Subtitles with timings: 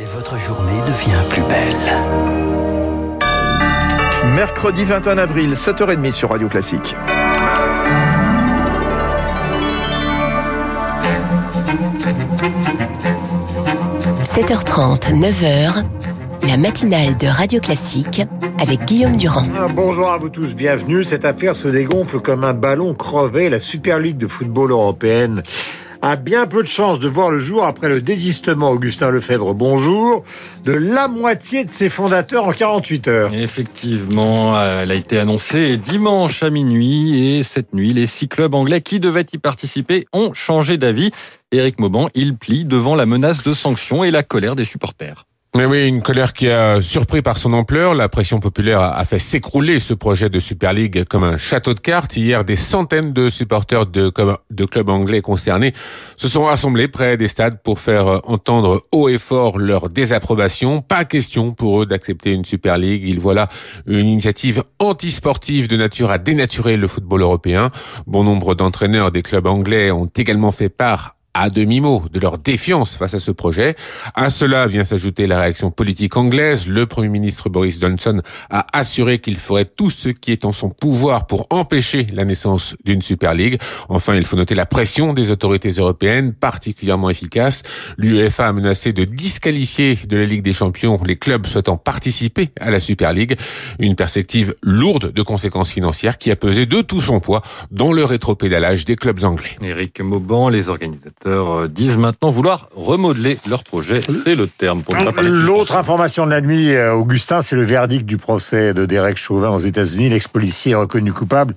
[0.00, 1.92] Et votre journée devient plus belle.
[4.34, 6.96] Mercredi 21 avril, 7h30 sur Radio Classique.–
[14.24, 15.84] 7h30, 9h,
[16.48, 18.22] la matinale de Radio Classique
[18.58, 19.44] avec Guillaume Durand.
[19.56, 21.04] Ah, bonjour à vous tous, bienvenue.
[21.04, 23.48] Cette affaire se dégonfle comme un ballon crevé.
[23.48, 25.44] La Super League de football européenne
[26.04, 30.22] a bien peu de chances de voir le jour après le désistement, Augustin Lefebvre, bonjour,
[30.62, 33.32] de la moitié de ses fondateurs en 48 heures.
[33.32, 38.82] Effectivement, elle a été annoncée dimanche à minuit et cette nuit, les six clubs anglais
[38.82, 41.10] qui devaient y participer ont changé d'avis.
[41.52, 45.24] Éric Mauban, il plie devant la menace de sanctions et la colère des supporters.
[45.56, 47.94] Mais oui, une colère qui a surpris par son ampleur.
[47.94, 51.78] La pression populaire a fait s'écrouler ce projet de Super League comme un château de
[51.78, 52.16] cartes.
[52.16, 54.12] Hier, des centaines de supporters de,
[54.50, 55.72] de clubs anglais concernés
[56.16, 60.80] se sont rassemblés près des stades pour faire entendre haut et fort leur désapprobation.
[60.80, 63.04] Pas question pour eux d'accepter une Super League.
[63.06, 63.46] Ils voient là
[63.86, 67.70] une initiative antisportive de nature à dénaturer le football européen.
[68.08, 72.96] Bon nombre d'entraîneurs des clubs anglais ont également fait part à demi-mot de leur défiance
[72.96, 73.74] face à ce projet.
[74.14, 76.68] À cela vient s'ajouter la réaction politique anglaise.
[76.68, 80.70] Le Premier ministre Boris Johnson a assuré qu'il ferait tout ce qui est en son
[80.70, 83.60] pouvoir pour empêcher la naissance d'une Super League.
[83.88, 87.62] Enfin, il faut noter la pression des autorités européennes, particulièrement efficace.
[87.98, 92.70] L'UEFA a menacé de disqualifier de la Ligue des Champions les clubs souhaitant participer à
[92.70, 93.36] la Super League.
[93.80, 98.04] Une perspective lourde de conséquences financières qui a pesé de tout son poids dans le
[98.04, 99.56] rétropédalage des clubs anglais.
[99.62, 104.00] Éric Mauban, les organisateurs euh, disent maintenant vouloir remodeler leur projet.
[104.24, 107.56] C'est le terme pour ne pas parler L'autre information de la nuit, euh, Augustin, c'est
[107.56, 110.08] le verdict du procès de Derek Chauvin aux États-Unis.
[110.08, 111.54] L'ex-policier est reconnu coupable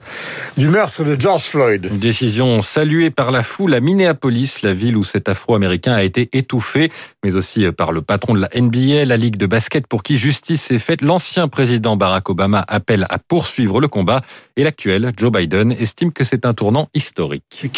[0.58, 1.88] du meurtre de George Floyd.
[1.92, 6.30] Une décision saluée par la foule à Minneapolis, la ville où cet Afro-Américain a été
[6.34, 6.92] étouffé,
[7.24, 10.72] mais aussi par le patron de la NBA, la Ligue de basket pour qui justice
[10.72, 11.02] est faite.
[11.02, 14.22] L'ancien président Barack Obama appelle à poursuivre le combat
[14.56, 17.70] et l'actuel Joe Biden estime que c'est un tournant historique.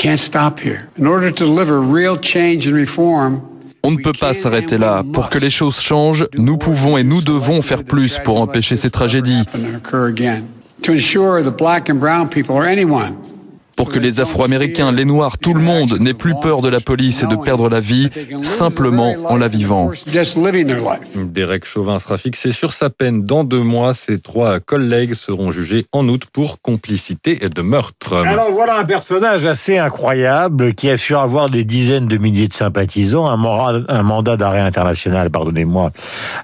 [3.84, 5.04] On ne peut pas s'arrêter là.
[5.14, 8.90] Pour que les choses changent, nous pouvons et nous devons faire plus pour empêcher ces
[8.90, 9.44] tragédies
[13.80, 17.24] pour que les Afro-Américains, les Noirs, tout le monde n'ait plus peur de la police
[17.24, 18.10] et de perdre la vie
[18.42, 19.90] simplement en la vivant.
[21.16, 23.94] Derek Chauvin sera fixé sur sa peine dans deux mois.
[23.94, 28.16] Ses trois collègues seront jugés en août pour complicité de meurtre.
[28.16, 33.30] Alors voilà un personnage assez incroyable qui assure avoir des dizaines de milliers de sympathisants.
[33.30, 35.92] Un, mandat d'arrêt international, pardonnez-moi,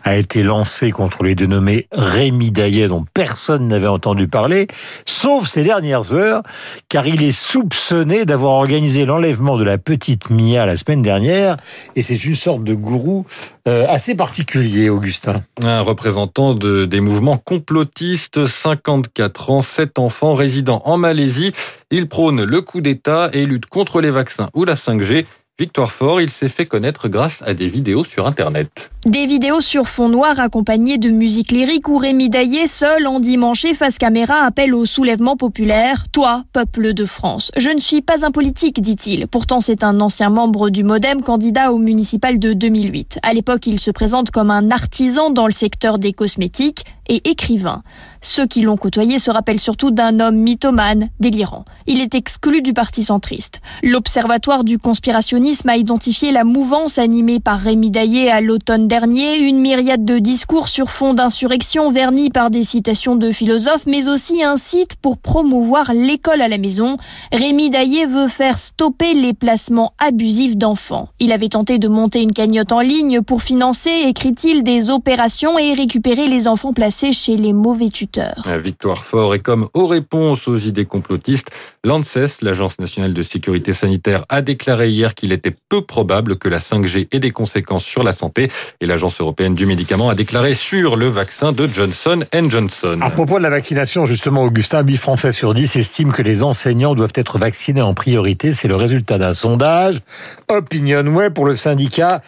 [0.05, 4.67] a été lancé contre les dénommés Rémi Daillet dont personne n'avait entendu parler,
[5.05, 6.41] sauf ces dernières heures,
[6.87, 11.57] car il est soupçonné d'avoir organisé l'enlèvement de la petite Mia la semaine dernière,
[11.95, 13.25] et c'est une sorte de gourou
[13.67, 15.41] euh, assez particulier, Augustin.
[15.63, 21.51] Un représentant de, des mouvements complotistes, 54 ans, 7 enfants, résidant en Malaisie.
[21.91, 25.25] Il prône le coup d'État et lutte contre les vaccins ou la 5G.
[25.57, 28.91] Victoire Fort, il s'est fait connaître grâce à des vidéos sur Internet.
[29.05, 33.65] Des vidéos sur fond noir accompagnées de musique lyrique où Rémi Daillé, seul en dimanche
[33.73, 36.09] face caméra, appelle au soulèvement populaire.
[36.11, 37.51] Toi, peuple de France.
[37.55, 39.27] Je ne suis pas un politique, dit-il.
[39.27, 43.19] Pourtant, c'est un ancien membre du Modem, candidat au municipal de 2008.
[43.23, 47.83] À l'époque, il se présente comme un artisan dans le secteur des cosmétiques et écrivain.
[48.21, 51.63] Ceux qui l'ont côtoyé se rappellent surtout d'un homme mythomane, délirant.
[51.85, 53.61] Il est exclu du parti centriste.
[53.83, 59.59] L'Observatoire du conspirationnisme a identifié la mouvance animée par Rémi Daillé à l'automne dernier, une
[59.59, 64.57] myriade de discours sur fond d'insurrection vernis par des citations de philosophes, mais aussi un
[64.57, 66.97] site pour promouvoir l'école à la maison.
[67.31, 71.09] Rémi Daillé veut faire stopper les placements abusifs d'enfants.
[71.19, 75.73] Il avait tenté de monter une cagnotte en ligne pour financer, écrit-il, des opérations et
[75.73, 78.47] récupérer les enfants placés chez les mauvais tuteurs.
[78.63, 81.49] Victoire Fort et comme aux réponses aux idées complotistes,
[81.83, 86.59] l'ANSES, l'Agence nationale de sécurité sanitaire, a déclaré hier qu'il était peu probable que la
[86.59, 88.49] 5G ait des conséquences sur la santé
[88.81, 92.99] et l'Agence européenne du médicament a déclaré sur le vaccin de Johnson Johnson.
[93.01, 96.95] À propos de la vaccination, justement, Augustin, 8 Français sur 10 estiment que les enseignants
[96.95, 98.53] doivent être vaccinés en priorité.
[98.53, 100.01] C'est le résultat d'un sondage
[100.47, 102.21] OpinionWay pour le syndicat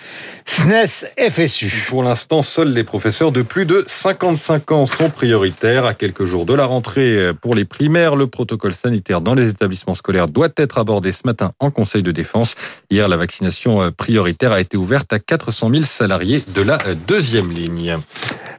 [0.46, 1.88] SNES-FSU.
[1.90, 5.86] Pour l'instant, seuls les professeurs de plus de 55 ans sont prioritaires.
[5.86, 9.96] À quelques jours de la rentrée pour les primaires, le protocole sanitaire dans les établissements
[9.96, 12.56] scolaires doit être abordé ce matin en Conseil de défense.
[12.90, 16.78] Hier, la vaccination prioritaire a été ouverte à 400 000 salariés de la
[17.08, 17.98] deuxième ligne.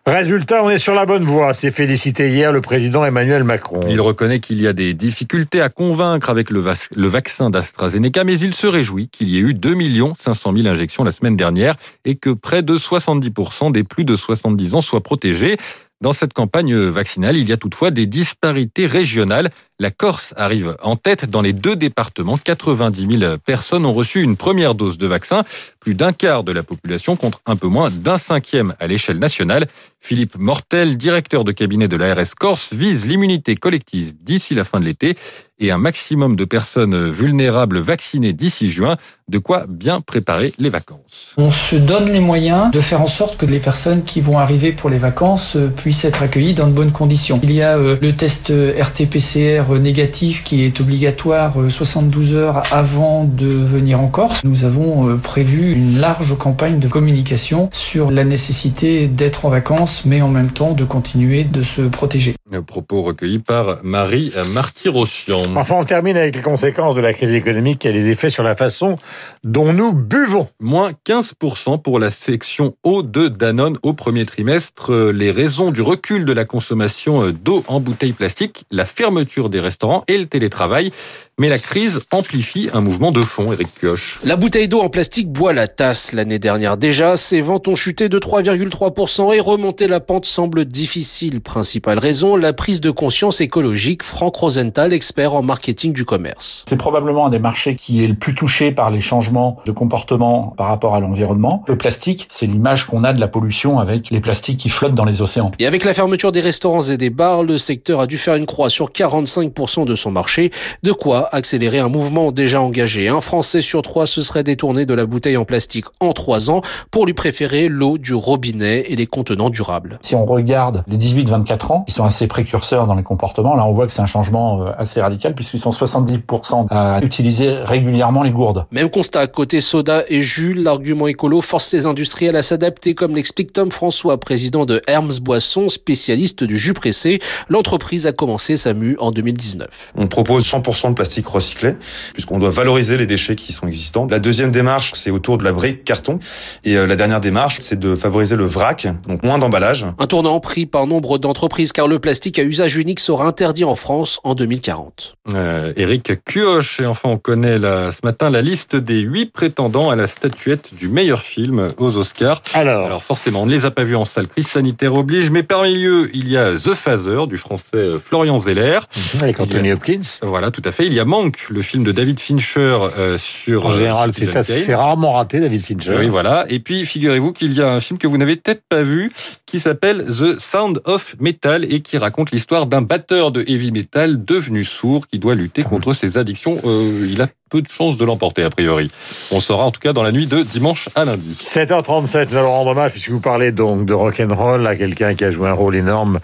[0.08, 1.52] Résultat, on est sur la bonne voie.
[1.52, 3.80] C'est félicité hier le président Emmanuel Macron.
[3.90, 6.64] Il reconnaît qu'il y a des difficultés à convaincre avec le,
[6.96, 9.74] le vaccin d'AstraZeneca, mais il se réjouit qu'il y ait eu 2
[10.18, 11.74] 500 000 injections la semaine dernière
[12.06, 15.58] et que près de 70% des plus de 70 ans soient protégés.
[16.00, 19.50] Dans cette campagne vaccinale, il y a toutefois des disparités régionales.
[19.80, 22.36] La Corse arrive en tête dans les deux départements.
[22.36, 25.44] 90 000 personnes ont reçu une première dose de vaccin,
[25.78, 29.68] plus d'un quart de la population contre un peu moins d'un cinquième à l'échelle nationale.
[30.00, 34.84] Philippe Mortel, directeur de cabinet de l'ARS Corse, vise l'immunité collective d'ici la fin de
[34.84, 35.16] l'été
[35.60, 38.96] et un maximum de personnes vulnérables vaccinées d'ici juin,
[39.28, 41.34] de quoi bien préparer les vacances.
[41.36, 44.70] On se donne les moyens de faire en sorte que les personnes qui vont arriver
[44.70, 47.40] pour les vacances puissent être accueillies dans de bonnes conditions.
[47.42, 53.24] Il y a euh, le test RT-PCR négatif qui est obligatoire 72 euh, heures avant
[53.24, 54.42] de venir en Corse.
[54.44, 60.04] Nous avons euh, prévu une large campagne de communication sur la nécessité d'être en vacances,
[60.06, 62.37] mais en même temps de continuer de se protéger.
[62.62, 65.56] Propos recueillis par Marie Martyrossian.
[65.56, 68.56] Enfin, on termine avec les conséquences de la crise économique et les effets sur la
[68.56, 68.96] façon
[69.44, 70.48] dont nous buvons.
[70.60, 74.92] Moins 15% pour la section eau de Danone au premier trimestre.
[75.10, 80.04] Les raisons du recul de la consommation d'eau en bouteilles plastiques, la fermeture des restaurants
[80.08, 80.92] et le télétravail.
[81.40, 84.18] Mais la crise amplifie un mouvement de fond, Eric Kioch.
[84.24, 86.12] La bouteille d'eau en plastique boit la tasse.
[86.12, 91.40] L'année dernière déjà, ses ventes ont chuté de 3,3% et remonter la pente semble difficile.
[91.40, 94.02] Principale raison, la prise de conscience écologique.
[94.02, 96.64] Franck Rosenthal, expert en marketing du commerce.
[96.68, 100.54] C'est probablement un des marchés qui est le plus touché par les changements de comportement
[100.56, 101.62] par rapport à l'environnement.
[101.68, 105.04] Le plastique, c'est l'image qu'on a de la pollution avec les plastiques qui flottent dans
[105.04, 105.52] les océans.
[105.60, 108.46] Et avec la fermeture des restaurants et des bars, le secteur a dû faire une
[108.46, 110.50] croix sur 45% de son marché.
[110.82, 113.08] De quoi accélérer un mouvement déjà engagé.
[113.08, 116.62] Un Français sur trois se serait détourné de la bouteille en plastique en trois ans
[116.90, 119.98] pour lui préférer l'eau du robinet et les contenants durables.
[120.02, 123.56] Si on regarde les 18-24 ans, ils sont assez précurseurs dans les comportements.
[123.56, 127.52] Là, on voit que c'est un changement euh, assez radical puisqu'ils sont 70% à utiliser
[127.52, 128.66] régulièrement les gourdes.
[128.70, 133.52] Même constat côté soda et jus, l'argument écolo force les industriels à s'adapter, comme l'explique
[133.52, 137.20] Tom François, président de Herms Boisson, spécialiste du jus pressé.
[137.48, 139.92] L'entreprise a commencé sa mue en 2019.
[139.96, 141.76] On propose 100% de plastique recyclés,
[142.12, 144.06] puisqu'on doit valoriser les déchets qui sont existants.
[144.10, 146.18] La deuxième démarche, c'est autour de la brique carton.
[146.64, 149.86] Et euh, la dernière démarche, c'est de favoriser le vrac, donc moins d'emballage.
[149.98, 153.74] Un tournant pris par nombre d'entreprises, car le plastique à usage unique sera interdit en
[153.74, 155.16] France en 2040.
[155.34, 159.90] Euh, Eric Cuoche, et enfin on connaît la, ce matin la liste des huit prétendants
[159.90, 162.42] à la statuette du meilleur film aux Oscars.
[162.54, 165.42] Alors, Alors forcément, on ne les a pas vus en salle, crise sanitaire oblige, mais
[165.42, 168.80] parmi eux, il y a The Phaser du français euh, Florian Zeller.
[169.20, 170.00] Avec Anthony Hopkins.
[170.22, 170.86] Voilà, tout à fait.
[170.86, 173.64] Il y a Manque, le film de David Fincher euh, sur.
[173.64, 175.96] En général, c'est assez rarement raté, David Fincher.
[175.98, 176.44] Oui, voilà.
[176.50, 179.10] Et puis, figurez-vous qu'il y a un film que vous n'avez peut-être pas vu,
[179.48, 184.22] qui s'appelle The Sound of Metal et qui raconte l'histoire d'un batteur de heavy metal
[184.22, 186.60] devenu sourd qui doit lutter contre ses addictions.
[186.64, 188.90] Euh, il a peu de chances de l'emporter, a priori.
[189.30, 191.36] On saura en tout cas dans la nuit de dimanche à lundi.
[191.42, 195.30] 7h37, nous allons rendre hommage, puisque vous parlez donc de rock'n'roll, à quelqu'un qui a
[195.30, 196.20] joué un rôle énorme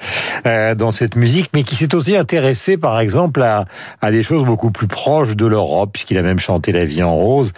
[0.46, 3.64] euh, dans cette musique, mais qui s'est aussi intéressé, par exemple, à,
[4.02, 7.14] à des choses beaucoup plus proches de l'Europe, puisqu'il a même chanté La vie en
[7.14, 7.52] rose.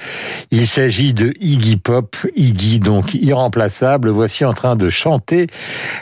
[0.50, 4.10] Il s'agit de Iggy Pop, Iggy, donc irremplaçable.
[4.10, 5.48] Voici en train de chanter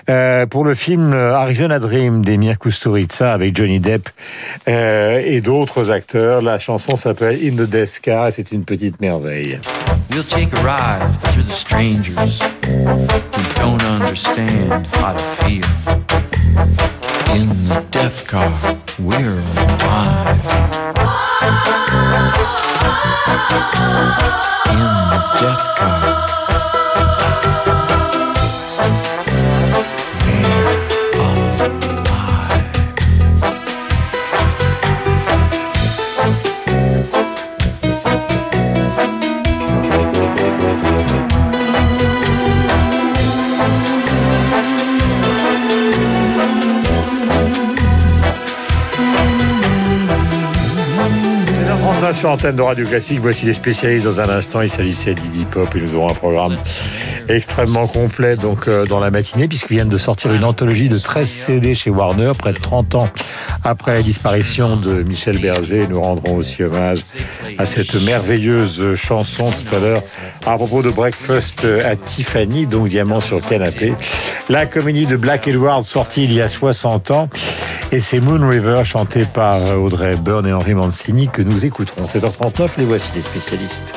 [0.09, 4.09] euh, pour le film Arizona Dream d'Emir Kusturica avec Johnny Depp
[4.69, 6.43] euh, et d'autres acteurs.
[6.43, 9.61] La chanson s'appelle In the Death Car, c'est une petite merveille.
[10.11, 15.65] We'll take a ride through the strangers who don't understand how to feel.
[17.35, 18.53] In the death car,
[18.99, 20.39] we're alive.
[24.69, 26.24] In the death car.
[52.13, 53.21] Sur l'antenne de Radio Classique.
[53.21, 54.61] Voici les spécialistes dans un instant.
[54.61, 56.57] Il s'agissait d'Iggy Pop et nous aurons un programme
[57.29, 61.27] extrêmement complet donc euh, dans la matinée puisqu'ils viennent de sortir une anthologie de 13
[61.27, 63.09] CD chez Warner, près de 30 ans
[63.65, 65.87] après la disparition de Michel Berger.
[65.89, 67.01] Nous rendrons aussi hommage
[67.59, 70.03] à cette merveilleuse chanson tout à l'heure
[70.47, 73.95] à propos de Breakfast à Tiffany, donc Diamant sur canapé.
[74.49, 77.29] La comédie de Black Edward sortie il y a 60 ans.
[77.95, 82.07] Et c'est Moon River chanté par Audrey Byrne et Henri Mancini que nous écouterons.
[82.07, 83.95] 7h39, les voici les spécialistes.